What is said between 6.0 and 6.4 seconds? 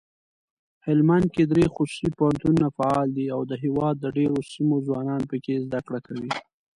کوي.